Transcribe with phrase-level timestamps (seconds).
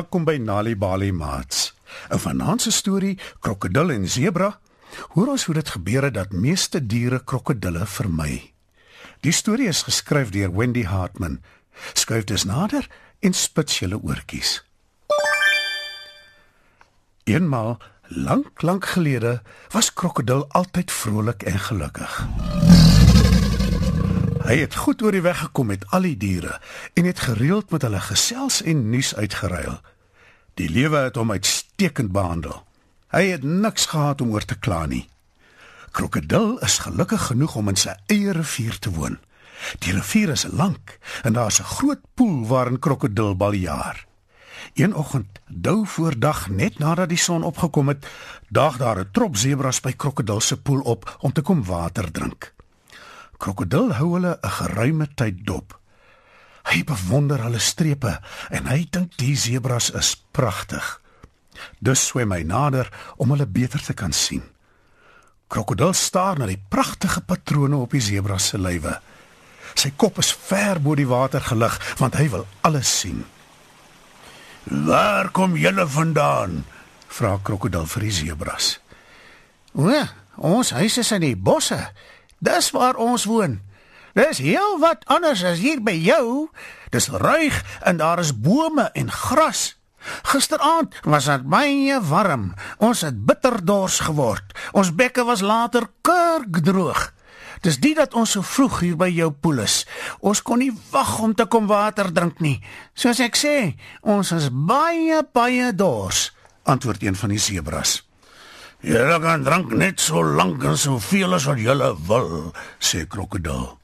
[0.00, 1.74] welkom by Nali Bali Mats.
[2.08, 4.58] 'n Vanaand se storie, Krokodil en Zebra.
[5.12, 8.52] Hoor ons hoe dit gebeur het dat meeste diere krokodille vermy.
[9.20, 11.40] Die storie is geskryf deur Wendy Hartman.
[11.92, 14.64] Skryf dus nader en spits julle oortjies.
[17.24, 17.76] Eenmal,
[18.08, 22.24] lank lank gelede, was Krokodil altyd vrolik en gelukkig.
[24.50, 26.56] Hy het goed oor die weg gekom met al die diere
[26.98, 29.76] en het gereeld met hulle gesels en nuus uitgeruil.
[30.58, 32.56] Die lewe het hom uitstekend behandel.
[33.14, 35.04] Hy het niks gehad om oor te kla nie.
[35.94, 39.20] Krokodil is gelukkig genoeg om in sy eie rivier te woon.
[39.86, 44.06] Die rivier is lank en daar's 'n groot poel waarin krokodil baljaar.
[44.74, 48.06] Een oggend, dou voor dag net nadat die son opgekom het,
[48.48, 52.52] daag daar 'n trop sebras by krokodil se poel op om te kom water drink.
[53.40, 55.78] Krokodil hou hulle 'n geruime tyd dop.
[56.68, 61.00] Hy bewonder hulle strepe en hy dink die sebras is pragtig.
[61.80, 64.42] Dus swem hy nader om hulle beter te kan sien.
[65.48, 69.00] Krokodil staar na die pragtige patrone op die sebras se lywe.
[69.74, 73.24] Sy kop is ver bo die water gelig want hy wil alles sien.
[74.64, 76.64] "Waar kom julle vandaan?"
[77.08, 78.80] vra krokodil vir die sebras.
[79.72, 79.90] "O,
[80.36, 81.90] ons huis is in die bosse,"
[82.40, 83.60] Dis waar ons woon.
[84.16, 86.48] Dis heel wat anders as hier by jou.
[86.90, 89.76] Dis ruig en daar is bome en gras.
[90.32, 92.54] Gisteraand was dit baie warm.
[92.80, 94.56] Ons het bitter dors geword.
[94.72, 97.10] Ons bekke was later kurkdroog.
[97.60, 99.82] Dis dit dat ons so vroeg hier by jou poel is.
[100.24, 102.56] Ons kon nie wag om te kom water drink nie.
[102.96, 103.56] Soos ek sê,
[104.00, 106.30] ons is baie baie dors,
[106.64, 108.00] antwoord een van die sebras.
[108.80, 112.30] Julle kan drank net so lank en soveel as wat julle wil,
[112.80, 113.76] sê krokodil.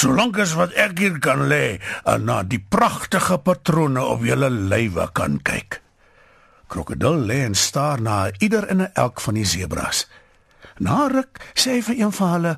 [0.00, 1.76] Solank as wat ek hier kan lê
[2.08, 5.80] en na die pragtige patrone op julle lywe kan kyk.
[6.72, 10.06] Krokodil lê en staar na ieder en elk van die sebras.
[10.80, 12.54] Na ruk sê hy vir een van hulle: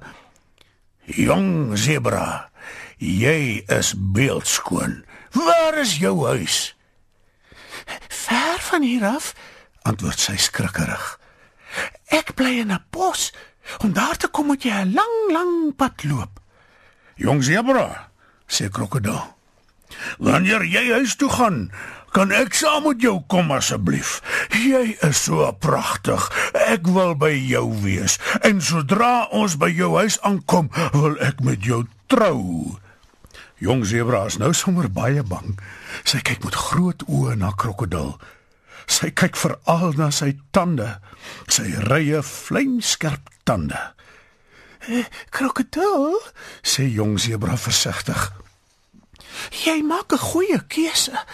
[1.11, 2.51] "Jong sebra,
[2.99, 5.03] jy is beeldskoon.
[5.35, 6.77] Waar is jou huis?"
[8.09, 9.35] "Ver van hier af,"
[9.83, 11.24] antwoord sy skrikkerig.
[12.09, 13.33] Ek bly in 'n bos.
[13.79, 16.41] Om daar te kom moet jy 'n lang, lang pad loop.
[17.15, 18.11] Jong sebra,
[18.47, 19.35] sê krokodil.
[20.19, 21.71] Wanneer jy huis toe gaan,
[22.15, 24.21] kan ek saam met jou kom asseblief.
[24.51, 26.29] Jy is so pragtig.
[26.55, 28.19] Ek wil by jou wees.
[28.47, 32.79] En sodra ons by jou huis aankom, wil ek met jou trou.
[33.59, 35.57] Jong sebra is nou sommer baie bang.
[36.05, 38.15] Sy kyk met groot oë na krokodil.
[38.87, 41.01] Sy kyk veral na sy tande,
[41.49, 43.95] sy rye vlamskerp tande.
[44.89, 46.21] Eh, "Krokodil,"
[46.63, 48.33] sê jong sebra versigtig.
[49.65, 51.25] "Jy maak 'n goeie keuse.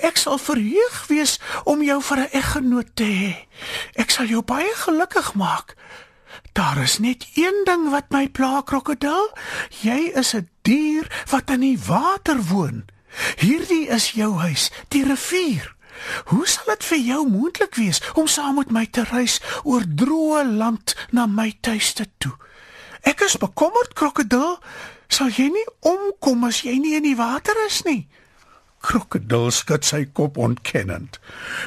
[0.00, 3.34] Ek sal verheug wees om jou vir 'n eggenoot te hê.
[3.94, 5.76] Ek sal jou baie gelukkig maak."
[6.52, 9.36] Daar is net een ding wat my pla, krokodil.
[9.82, 12.84] Jy is 'n dier wat in die water woon.
[13.36, 15.75] Hierdie is jou huis, die rivier.
[16.32, 20.44] Hoe sal dit vir jou moontlik wees om saam met my te reis oor droë
[20.58, 22.34] land na my tuiste toe?
[23.06, 24.58] Ek is bekommerd, krokodil.
[25.08, 28.08] Sal jy nie omkom as jy nie in die water is nie?
[28.86, 31.20] Krokodil skud sy kop ontkennend.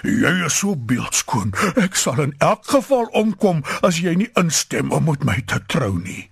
[0.04, 1.56] Jy is so beeldskoon.
[1.80, 5.96] Ek sal in elk geval omkom as jy nie instem om met my te trou
[6.00, 6.28] nie.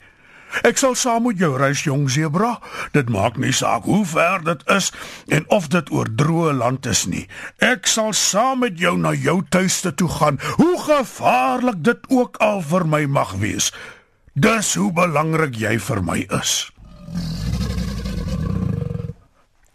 [0.68, 2.58] Ek sal saam met jou reis, jong sebra.
[2.96, 4.92] Dit maak nie saak hoe ver dit is
[5.28, 7.26] en of dit oor droë land is nie.
[7.64, 12.62] Ek sal saam met jou na jou tuiste toe gaan, hoe gevaarlik dit ook al
[12.62, 13.72] vir my mag wees.
[14.34, 16.68] Dis hoe belangrik jy vir my is.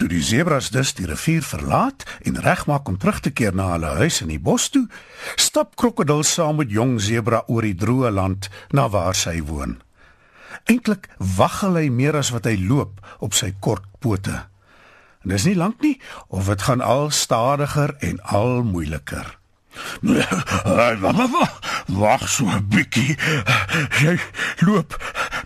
[0.02, 3.92] Toe die sebras dus die rivier verlaat en regmaak om terug te keer na hulle
[4.00, 4.88] huis in die bos toe,
[5.38, 9.76] stap krokodil saam met jong sebra oor die droë land na waar sy woon.
[10.64, 14.44] Eintlik waggel hy meer as wat hy loop op sy kort pote.
[15.22, 19.38] En dis nie lank nie of dit gaan al stadiger en al moeiliker.
[22.02, 23.16] Wag so 'n bietjie.
[24.02, 24.18] Jy
[24.66, 24.98] loop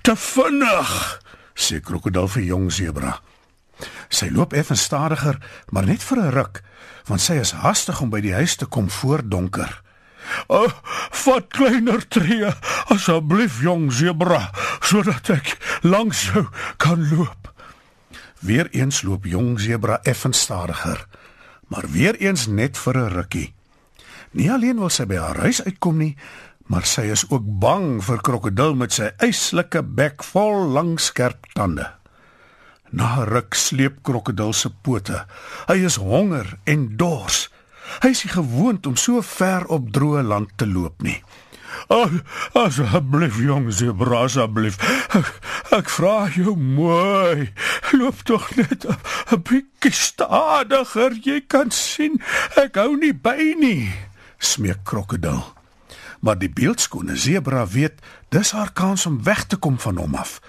[0.02, 1.20] te vinnig,
[1.54, 3.20] sê krokodil vir jong sebra.
[4.08, 5.38] Sy loop effens stadiger,
[5.70, 6.62] maar net vir 'n ruk,
[7.06, 9.82] want sy is haastig om by die huis te kom voor donker.
[10.48, 10.72] "O, oh,
[11.24, 12.52] vat kleiner tree,
[12.88, 14.50] asseblief jong sebra,
[14.80, 16.46] sodat ek langs jou
[16.76, 17.52] kan loop."
[18.40, 21.06] Weereens loop jong sebra effens stadiger,
[21.68, 23.54] maar weereens net vir 'n rukkie.
[24.30, 26.16] Nie alleen wil sy by haar huis uitkom nie,
[26.66, 31.86] maar sy is ook bang vir krokodil met sy eislike bek vol lang skerp tande.
[32.90, 35.24] Na ruk sleep krokodil se pote.
[35.66, 37.48] Hy is honger en dors.
[38.02, 41.22] Hy is nie gewoond om so ver op droë land te loop nie.
[41.92, 42.10] Oh,
[42.52, 44.78] asseblief jong zebra, asseblief.
[45.14, 45.28] Ek,
[45.76, 47.50] ek vra jou mooi.
[47.94, 51.12] Loop tog net 'n bietjie stadiger.
[51.14, 52.20] Jy kan sien
[52.56, 53.92] ek hou nie by nie.
[54.38, 55.44] Smeek krokodil.
[56.20, 60.40] Maar die beeldskone zebra weet dis haar kans om weg te kom van hom af.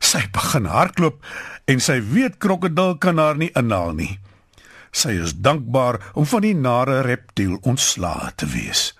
[0.00, 1.20] Sy begin hardloop
[1.64, 4.18] en sy weet krokodil kan haar nie inhaal nie.
[4.90, 8.90] Sy is dankbaar om van die nare reptiel ontslae te wees.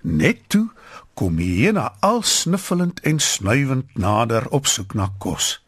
[0.00, 0.68] Net toe
[1.14, 5.60] kom Hyena al snuffelend en snuivend nader op soek na kos.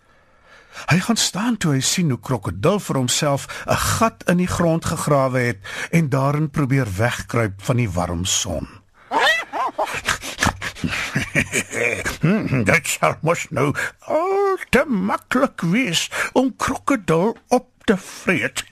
[0.87, 4.85] Hy gaan staan toe hy sien hoe krokodil vir homself 'n gat in die grond
[4.85, 5.59] gegrawe het
[5.91, 8.69] en daarin probeer wegkruip van die warm son.
[12.71, 13.75] Dit sal mos nou
[14.07, 18.65] al te maklik wees om krokodil op te vreet.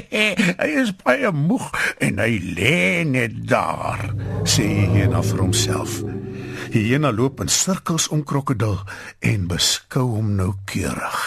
[0.62, 1.68] hy is baie moeg
[2.02, 4.08] en hy lê net daar,
[4.48, 6.00] sê Hyena vir homself.
[6.72, 8.78] Hyena loop in sirkels om krokodil
[9.28, 11.22] en beskou hom noukeurig.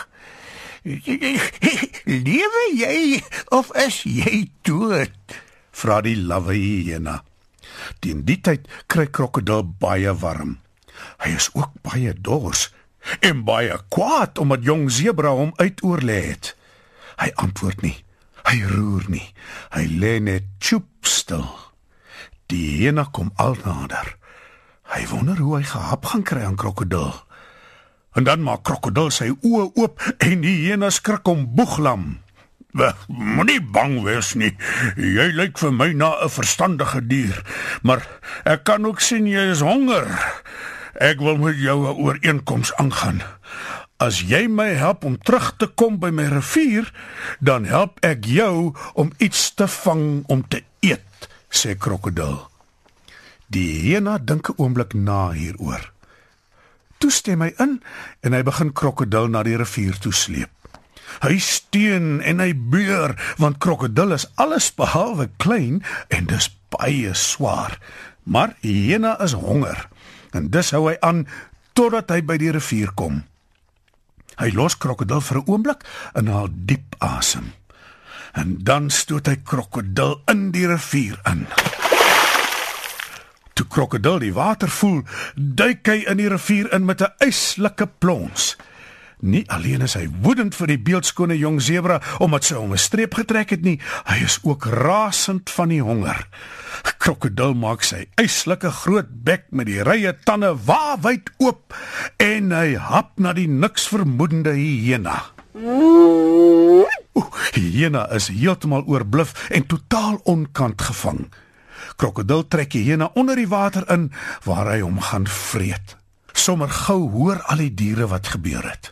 [2.06, 3.22] Lewe jy
[3.54, 5.42] of is jy dood?
[5.76, 7.20] vra die lawwe hyena.
[8.00, 10.58] Teen die tyd kry krokodil baie warm.
[11.24, 12.70] Hy is ook baie dors
[13.26, 16.54] en baie kwaad omdat jong zebra hom uitoorlê het.
[17.22, 17.96] Hy antwoord nie.
[18.46, 19.26] Hy roer nie.
[19.74, 21.48] Hy lê net choop stil.
[22.52, 24.18] Die hyena kom al nader.
[24.94, 27.14] Hy wonder hoe hy gehap gaan kry aan krokodil.
[28.16, 32.20] En dan maak krokodil sy oë oop en die hyena skrik om boeglam.
[33.08, 34.52] Moenie bang wees nie.
[35.00, 37.44] Jy lyk vir my na 'n verstandige dier,
[37.84, 38.04] maar
[38.44, 40.08] ek kan ook sien jy is honger.
[41.00, 43.24] Ek wil met jou 'n ooreenkoms aangaan.
[43.96, 46.90] As jy my help om terug te kom by my rivier,
[47.40, 52.42] dan help ek jou om iets te vang om te eet, sê krokodil.
[53.48, 55.92] Die hyena dink 'n oomblik na hieroor.
[57.00, 57.82] Toe stem hy in
[58.22, 60.52] en hy begin krokodil na die rivier toe sleep.
[61.22, 67.80] Hy steun en hy beur want krokodil is alles behalwe klein en dis baie swaar.
[68.24, 69.88] Maar hyena is honger
[70.34, 71.28] en dis hou hy aan
[71.74, 73.24] totdat hy by die rivier kom.
[74.36, 77.54] Hy los krokodil vir 'n oomblik en haal diep asem.
[78.34, 81.48] En dan stoot hy krokodil in die rivier in.
[83.54, 85.04] Toe krokodil die water voel,
[85.36, 88.56] duik hy in die rivier in met 'n yslike plons.
[89.20, 93.14] Nie alleen is hy woedend vir die beeldskone jong zebra omdat sy hom 'n streep
[93.14, 96.28] getrek het nie, hy is ook rasend van die honger.
[96.98, 101.74] Krokodil maak sy yslike groot bek met die rye tande waawyd oop
[102.18, 105.32] en hy hap na die niks vermoedende hyena.
[107.56, 111.30] Hyena is heeltemal oorbluf en totaal onkant gevang.
[111.96, 114.12] Krokodil trek die hyena onder die water in
[114.44, 115.96] waar hy hom gaan vreet.
[116.36, 118.92] Sommer gou hoor al die diere wat gebeur het.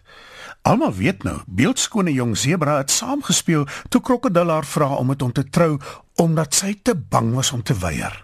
[0.63, 5.31] Almal weet nou, beeldskone jong zebra het saamgespeel toe krokodil haar vra om met hom
[5.35, 5.75] te trou
[6.23, 8.15] omdat sy te bang was om te weier.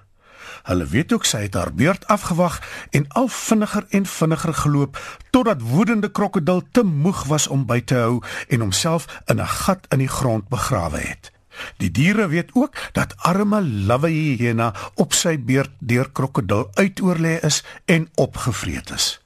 [0.63, 2.61] Hulle weet ook sy het haar beurt afgewag
[2.95, 5.01] en al vinniger en vinniger geloop
[5.35, 9.85] totdat woedende krokodil te moeg was om by te hou en homself in 'n gat
[9.89, 11.31] in die grond begrawe het.
[11.77, 17.63] Die diere weet ook dat arme lawwe hyena op sy beurt deur krokodil uitoorlê is
[17.85, 19.19] en opgevreet is.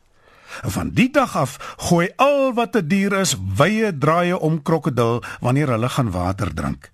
[0.62, 1.58] Van die dag af
[1.90, 6.92] gooi al wat 'n dier is wye draaie om krokodil wanneer hulle gaan water drink.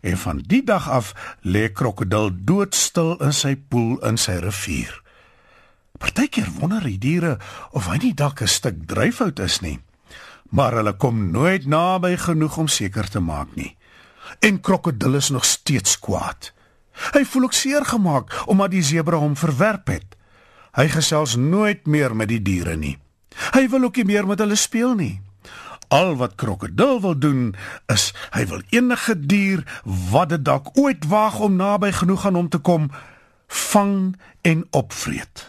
[0.00, 5.02] En van die dag af lê krokodil doodstil in sy poel in sy rivier.
[5.98, 7.38] Partykeer wonder die diere
[7.70, 9.80] of hy nie dalk 'n stuk dryfhout is nie.
[10.50, 13.76] Maar hulle kom nooit naby genoeg om seker te maak nie.
[14.38, 16.52] En krokodil is nog steeds kwaad.
[17.12, 20.16] Hy voel ook seer gemaak omdat die sebra hom verwerp het.
[20.78, 22.98] Hy gesels nooit meer met die diere nie.
[23.54, 25.20] Hy wil ook nie meer met hulle speel nie.
[25.88, 27.54] Al wat krokodil wil doen
[27.88, 29.62] is hy wil enige dier
[30.10, 32.90] wat dit dalk ooit waag om naby genoeg aan hom te kom,
[33.48, 35.46] vang en opvreet.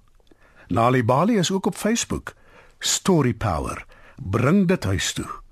[0.68, 2.34] Nalibali is ook op Facebook.
[2.78, 3.86] Story Power.
[4.16, 5.45] Bring dit huis toe.